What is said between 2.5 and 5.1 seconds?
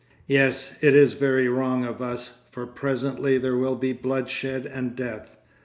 presently there will be bloodshed and